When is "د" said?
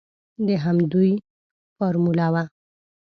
0.45-0.47